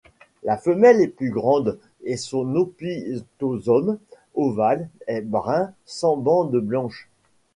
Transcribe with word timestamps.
La 0.41 0.57
femelle 0.57 0.99
est 0.99 1.07
plus 1.07 1.29
grande 1.29 1.77
et 2.05 2.17
son 2.17 2.55
opisthosome 2.55 3.99
ovale 4.33 4.89
est 5.05 5.21
brun 5.21 5.71
sans 5.85 6.17
bandes 6.17 6.57
blanches. 6.57 7.07